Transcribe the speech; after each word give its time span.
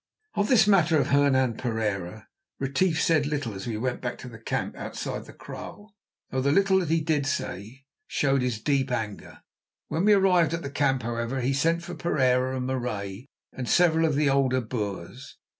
Of 0.33 0.47
this 0.49 0.65
matter 0.65 0.97
of 0.97 1.09
Hernan 1.09 1.57
Pereira, 1.57 2.27
Retief 2.57 2.99
said 2.99 3.27
little 3.27 3.53
as 3.53 3.67
we 3.67 3.77
went 3.77 4.01
back 4.01 4.17
to 4.17 4.27
the 4.27 4.39
camp 4.39 4.75
outside 4.75 5.25
the 5.25 5.31
Kraal, 5.33 5.93
though 6.31 6.41
the 6.41 6.51
little 6.51 6.79
that 6.79 6.89
he 6.89 7.01
did 7.01 7.27
say 7.27 7.85
showed 8.07 8.41
his 8.41 8.59
deep 8.59 8.91
anger. 8.91 9.43
When 9.89 10.05
we 10.05 10.13
arrived 10.13 10.55
at 10.55 10.63
the 10.63 10.71
camp, 10.71 11.03
however, 11.03 11.39
he 11.41 11.53
sent 11.53 11.83
for 11.83 11.93
Pereira 11.93 12.57
and 12.57 12.65
Marais 12.65 13.27
and 13.53 13.69
several 13.69 14.05
of 14.07 14.15
the 14.15 14.27
older 14.27 14.59
Boers. 14.59 15.37